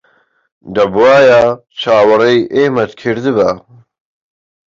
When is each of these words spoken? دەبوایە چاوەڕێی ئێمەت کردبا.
دەبوایە 0.75 1.41
چاوەڕێی 1.79 2.39
ئێمەت 2.55 2.91
کردبا. 3.01 3.51